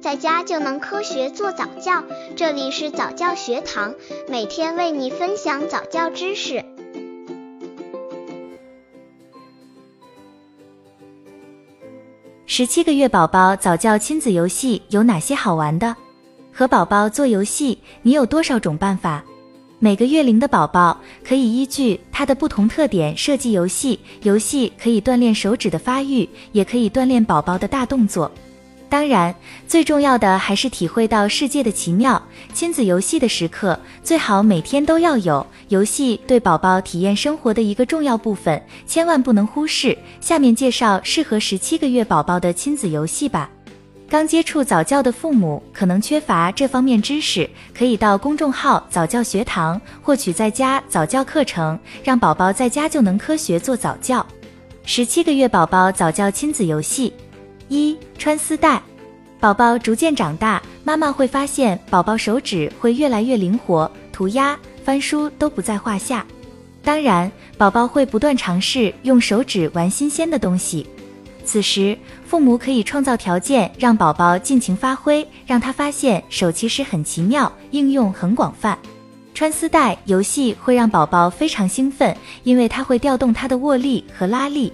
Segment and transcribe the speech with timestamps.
[0.00, 2.02] 在家就能科学做早教。
[2.34, 3.94] 这里是早教学堂，
[4.28, 6.64] 每天为你分享早教知识。
[12.46, 15.94] 十七个月宝宝早教亲子游戏有哪些好玩的？
[16.50, 19.22] 和宝宝做游戏，你有多少种办法？
[19.78, 28.30] 每个月龄的宝宝可以依据他的不同特点设计游戏，游戏可以锻炼手指的发育，也可以锻炼宝宝的大动作。
[28.90, 29.32] 当然，
[29.68, 32.20] 最重要的还是体会到世界的奇妙。
[32.52, 39.96] 亲子游戏的时刻最好每天都要有，游戏对宝宝体验生活的一个重要部分，千万不能忽视。
[40.20, 43.48] 下面介绍适合十七个月宝宝的亲子游戏吧。
[44.08, 54.26] 刚接触早教的父母可能缺乏这方面知识，可以到公众号早教学堂获取在家早教课程，让宝宝在家就能科学做早教。
[54.84, 57.12] 十七个月宝宝早教亲子游戏：
[57.70, 58.82] 一、穿丝带。
[59.38, 66.26] 宝宝逐渐长大，妈妈会发现宝宝手指会越来越灵活，涂鸦、翻书都不在话下。
[66.82, 70.86] 当然，宝宝会不断尝试用手指玩新鲜的东西。
[71.42, 71.96] 此时，
[72.26, 78.78] 父母可以创造条件，让宝宝尽情发挥，让他发现手其实很奇妙，应用很广泛。
[79.32, 84.70] 穿丝带游戏会让宝宝非常兴奋，因为它会调动他的握力和拉力。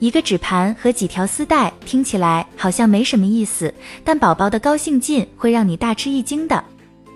[0.00, 6.64] 一个纸盘和几条丝带听起来好像没什么意思，但宝宝的高兴劲会让你大吃一惊的。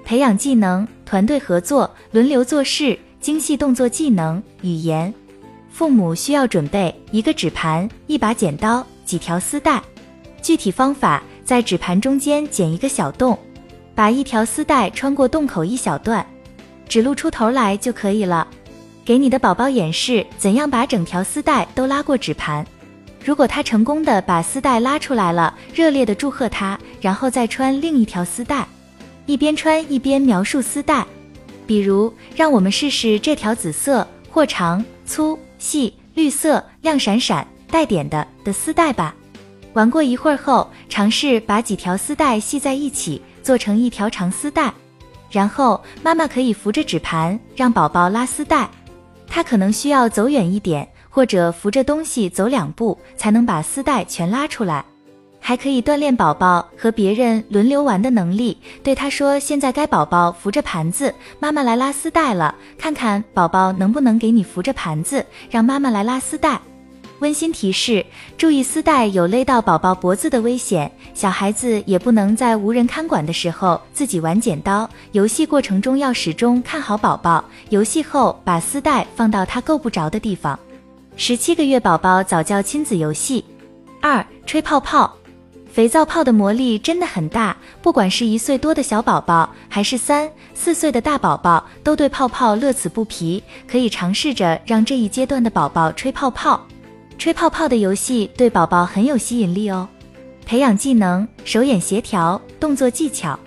[0.05, 5.13] 培养技能：团队合作、轮流做事、精细动作技能、语言。
[5.71, 9.83] 父母需要准备一个纸盘、一把剪刀、几条丝带。
[10.43, 13.39] 具体方法：在纸盘中间剪一个小洞，
[13.95, 16.25] 把一条丝带穿过洞口一小段，
[16.87, 18.47] 只露出头来就可以了。
[19.07, 22.65] 给你的宝宝演示怎样把整条丝带都拉过纸盘。
[23.25, 28.69] 如果他成功的把丝带拉出来了，热烈的祝贺他，然后再穿另一条丝带，
[29.25, 31.07] 一边穿一边描述丝带。
[31.67, 35.39] 比如，让我们试试这条紫色或长粗。
[35.57, 39.15] 细绿色、亮闪闪、带点的的丝带吧。
[39.73, 44.71] 玩过一会儿后，尝试把几条丝带系在一起，做成一条长丝带。
[45.31, 48.69] 然后妈妈可以扶着纸盘，让宝宝拉丝带。
[49.27, 54.85] 他可能需要走远一点，或者扶着东西走两步，才能把丝带全拉出来。
[55.39, 58.57] 还可以锻炼宝宝和别人轮流玩的能力。
[58.83, 62.53] 对他说：“现在该宝宝扶着盘子，妈妈来拉丝带了。
[62.77, 66.61] 看看宝宝能不能给你扶着盘子，让妈妈来拉丝带。”
[67.21, 68.05] 温馨提示：
[68.37, 70.91] 注意丝带有勒到宝宝脖子的危险。
[71.15, 74.89] 小孩子也不能在无人看管的时候自己玩剪刀。
[75.13, 77.45] 游戏过程中要始终看好宝宝。
[77.69, 80.59] 游戏后把丝带放到他够不着的地方。
[81.17, 83.45] 十七个月宝宝早教亲子游戏
[84.01, 85.17] 二：吹泡泡。
[85.73, 93.43] 肥皂泡的魔力真的很大，不管是一岁多的小宝宝，还是三四岁的大宝宝，都对泡泡乐此不疲。
[93.67, 96.61] 可以尝试着让这一阶段的宝宝吹泡泡。
[97.17, 99.89] 吹泡泡的游戏对宝宝很有吸引力哦。
[100.45, 103.39] 培养技能：手眼协调、动作技巧。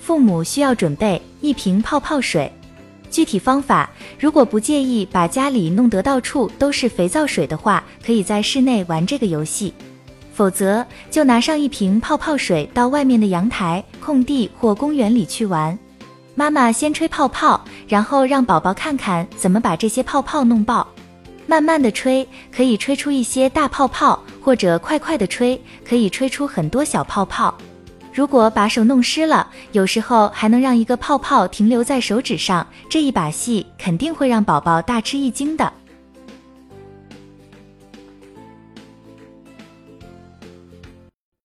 [0.00, 2.52] 父母需要准备一瓶泡泡水。
[3.14, 3.88] 具体方法：
[4.18, 9.72] 如果不介意把家里弄得到处都是肥皂水的话，可以在室内玩这个游戏。
[10.34, 15.78] 否则，就拿上一瓶泡泡水到外面的阳台、空地或公园里去玩。
[16.34, 20.84] 妈妈先吹泡泡，然后让宝宝看看怎么把这些泡泡弄爆。
[21.46, 25.56] 慢慢的吹，可以吹出一些大泡泡；或者快快的吹，
[25.88, 27.56] 可以吹出很多小泡泡。
[28.14, 32.64] 如果把手弄湿了，有时候还能让一个泡泡停留在手指上。
[32.88, 35.72] 这一把戏肯定会让宝宝大吃一惊的。